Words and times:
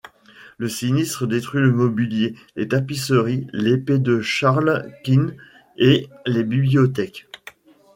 Le 0.57 0.67
sinistre 0.67 1.27
détruit 1.27 1.61
le 1.61 1.71
mobilier, 1.71 2.33
les 2.55 2.67
tapisseries, 2.67 3.45
l'épée 3.53 3.99
de 3.99 4.19
Charles 4.19 4.91
Quint 5.03 5.27
et 5.77 6.07
les 6.25 6.43
bibliothèques. 6.43 7.27